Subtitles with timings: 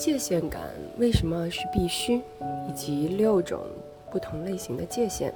[0.00, 0.62] 界限感
[0.96, 2.22] 为什么是必须，
[2.66, 3.60] 以及六种
[4.10, 5.30] 不同类型的界限。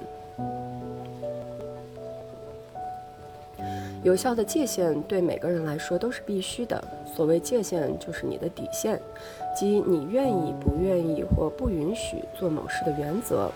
[4.01, 6.83] 有效的界限对每个人来说都是必须的。
[7.15, 8.99] 所谓界限，就是你的底线，
[9.55, 13.51] 即你愿意、不愿意或不允许做某事的原则。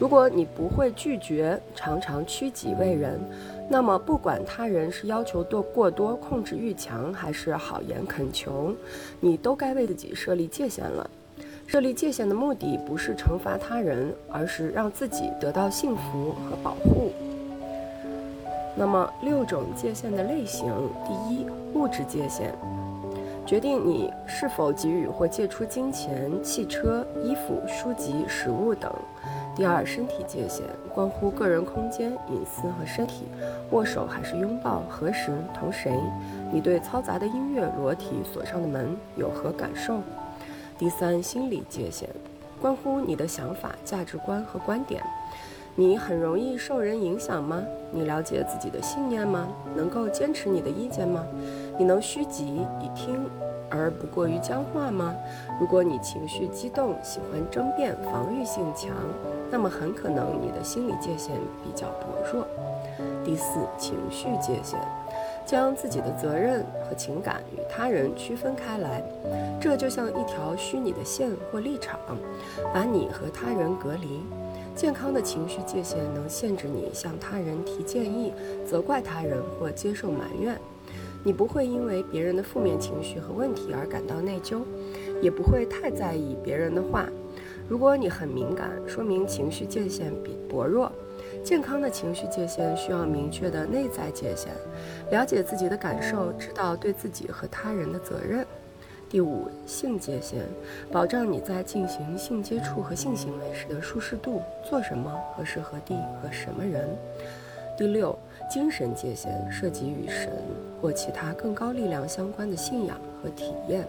[0.00, 3.20] 如果你不会拒绝，常常屈己为人，
[3.68, 8.74] 那么不管他人是要求多过多、控制欲强，还是好言恳求，
[9.20, 11.10] 你都该为自己设立界限了。
[11.66, 17.12] 设立界限的目的不是惩罚他人，而是让自己得到幸福和保护。
[18.74, 20.72] 那么六种界限的类型：
[21.06, 22.54] 第一，物质界限，
[23.44, 28.90] 决定你是否给予或借出金钱、汽车、衣服、书籍、食物等。
[29.56, 30.64] 第二，身体界限
[30.94, 33.26] 关乎个人空间、隐私和身体，
[33.72, 35.92] 握手还是拥抱，何时同谁？
[36.52, 39.98] 你对嘈杂的音乐、裸体锁上的门有何感受？
[40.78, 42.08] 第三，心理界限
[42.60, 45.02] 关乎你的想法、价值观和观点，
[45.74, 47.62] 你很容易受人影响吗？
[47.90, 49.48] 你了解自己的信念吗？
[49.74, 51.26] 能够坚持你的意见吗？
[51.76, 53.28] 你能虚极以听？
[53.72, 55.14] 而不过于僵化吗？
[55.60, 58.90] 如果你情绪激动，喜欢争辩，防御性强，
[59.50, 61.34] 那么很可能你的心理界限
[61.64, 62.46] 比较薄弱。
[63.24, 64.78] 第四，情绪界限，
[65.44, 69.02] 将自己的责任和情感与他人区分开来，
[69.60, 71.98] 这就像一条虚拟的线或立场，
[72.72, 74.20] 把你和他人隔离。
[74.74, 78.32] 健康的情绪界限能限制你向他人提建议、
[78.66, 80.56] 责怪他人或接受埋怨。
[81.22, 84.60] 你不会因为别人的负面情绪和问题而感到内疚，
[85.20, 87.06] 也不会太在意别人的话。
[87.70, 90.90] 如果你很敏感，说明情绪界限比薄弱。
[91.44, 94.48] 健康的情绪界限需要明确的内在界限，
[95.12, 98.44] 了解自己的感受，知道对自己和他人的责任。
[99.08, 100.40] 第五，性界限，
[100.90, 106.88] 保障你在进行性接触和性行为时的舒适度，做什么、何时何地和什么人。
[107.78, 108.18] 第六。
[108.50, 110.28] 精神界限涉及与神
[110.82, 113.86] 或其他更高力量相关的信仰和体验。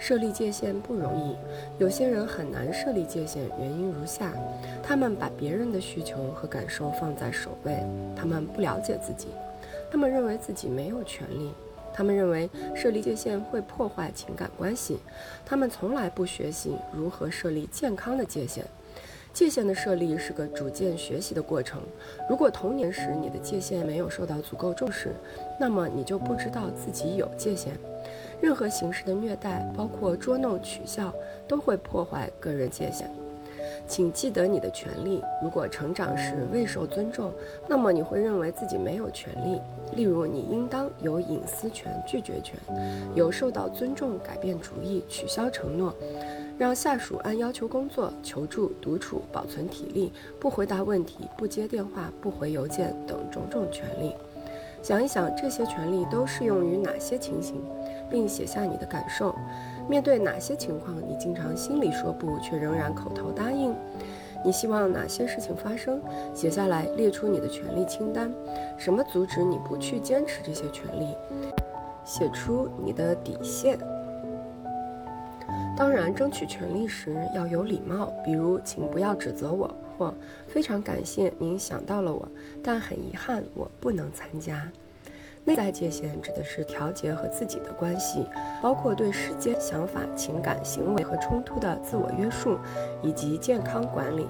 [0.00, 1.36] 设立界限不容易，
[1.78, 4.32] 有些人很难设立界限，原因如下：
[4.82, 7.76] 他们把别人的需求和感受放在首位，
[8.16, 9.28] 他们不了解自己，
[9.92, 11.52] 他们认为自己没有权利，
[11.92, 14.98] 他们认为设立界限会破坏情感关系，
[15.44, 18.64] 他们从来不学习如何设立健康的界限。
[19.32, 21.80] 界限的设立是个逐渐学习的过程。
[22.28, 25.14] 如果童年时你的界限没有受到足够重视，
[25.60, 27.74] 那么你就不知道自己有界限。
[28.40, 31.12] 任何形式的虐待，包括捉弄、取笑，
[31.46, 33.10] 都会破坏个人界限。
[33.86, 35.22] 请记得你的权利。
[35.42, 37.32] 如果成长时未受尊重，
[37.66, 39.60] 那么你会认为自己没有权利。
[39.96, 42.56] 例如，你应当有隐私权、拒绝权，
[43.14, 45.94] 有受到尊重、改变主意、取消承诺。
[46.56, 54.12] 让下属按要求工作、求助、独处、保存体力、不回答问题、不接电话、不回邮件等种种权利。
[54.82, 57.62] 想一想，这些权利都适用于哪些情形，
[58.10, 59.34] 并写下你的感受。
[59.88, 63.74] 面对哪些情况，你经常心里说不，却仍然口头答应？
[64.44, 66.00] 你希望哪些事情发生？
[66.34, 68.32] 写下来，列出你的权利清单。
[68.76, 71.14] 什么阻止你不去坚持这些权利？
[72.04, 73.78] 写出你的底线。
[75.76, 80.14] 当然，争取权利时要有礼貌，比如，请不要指责我，或
[80.46, 82.26] 非常感谢您想到了我，
[82.62, 84.66] 但很遗憾我不能参加。
[85.44, 88.26] 内在界限指的是调节和自己的关系，
[88.62, 92.58] 包括对时间、想法、情感、行为和冲突的自我约束，
[93.02, 94.28] 以及健康管理。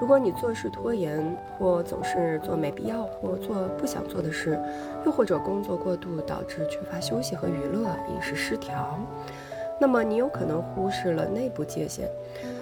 [0.00, 4.58] 如果你做事拖延，或总是做没必要或做不想做的事，
[5.04, 8.98] 又或者工作过度导致缺乏休息和娱乐、饮食失调。
[9.80, 12.08] 那么你有可能忽视了内部界限，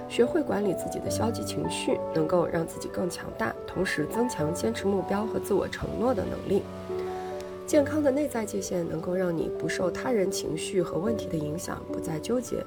[0.09, 6.63] 学会管理自己的消极情绪，能够让自己更强大，同时增强坚持目标和自我承诺的能力。
[7.67, 12.63] 健康的内在界限能够让你不受他人情绪和问题的影响，不再纠结，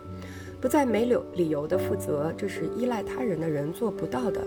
[0.60, 4.42] 不再没理理由的负责，这是依赖他人的人做不到的。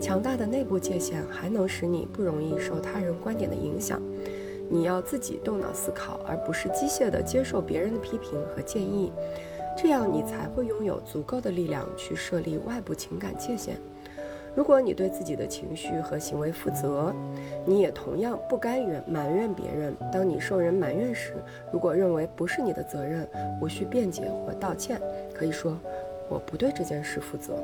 [0.00, 4.00] 强大的内部界限还能使你不容易受他人观点的影响。
[4.70, 9.12] 你要自己动脑思考，而不是机械地接受别人的批评和建议，
[9.76, 13.76] 这样你才会拥有足够的力量去设立外部情感界限。
[14.54, 17.14] 如果你对自己的情绪和行为负责，
[17.64, 19.94] 你也同样不该怨埋怨别人。
[20.12, 21.34] 当你受人埋怨时，
[21.72, 23.28] 如果认为不是你的责任，
[23.60, 25.00] 无需辩解或道歉，
[25.32, 25.78] 可以说
[26.28, 27.54] 我不对这件事负责。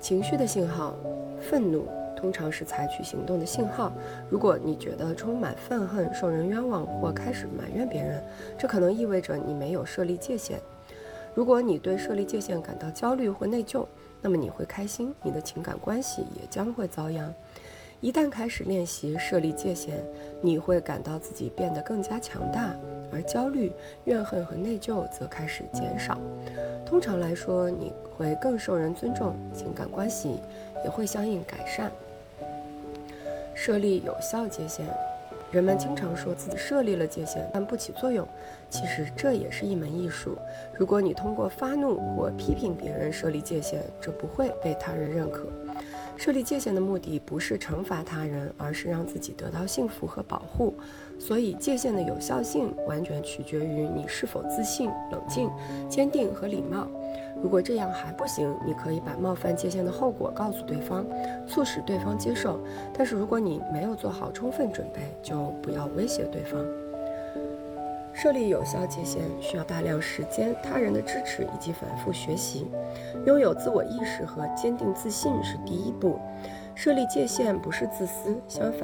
[0.00, 0.94] 情绪的信号：
[1.40, 1.86] 愤怒。
[2.16, 3.90] 通常是采取行动的信号。
[4.28, 8.22] 如果你觉得充满愤恨、受人冤枉或开始埋怨别人，
[8.58, 10.60] 这可能意味着你没有设立界限。
[11.34, 13.86] 如果你对设立界限感到焦虑或内疚，
[14.20, 17.32] 那么你会开心，你的情感关系也将会遭殃。
[18.00, 20.02] 一旦开始练习设立界限，
[20.40, 22.74] 你会感到自己变得更加强大，
[23.12, 23.70] 而焦虑、
[24.04, 26.18] 怨恨和内疚则开始减少。
[26.86, 30.40] 通常来说，你会更受人尊重，情感关系
[30.82, 31.92] 也会相应改善。
[33.54, 34.86] 设立有效界限。
[35.50, 38.26] 人们经常说自己设立了界限，但不起作用。
[38.68, 40.38] 其实这也是一门艺术。
[40.72, 45.48] 如果你通过发怒或批评别人设立界限，这不会被他人认可。
[46.16, 50.74] 设立界限的目的不是惩罚他人，而是让自己得到幸福和保护。
[51.18, 55.50] 所以，界限的有效性完全取决于你是否自信、冷静、
[55.88, 56.86] 坚定和礼貌。
[57.42, 61.06] 如果这样还不行，你可以把冒犯界限的后果告诉对方，
[61.46, 62.60] 促使对方接受。
[62.92, 66.64] 但是如果你没有做好充分准备，就不要威胁对方。
[68.12, 72.66] 设立有效界限需要大量时间、他人的支持以及反复学习。
[73.24, 76.18] 拥有自我意识和坚定自信是第一步。
[76.74, 78.78] 设立界限不是自私，相反，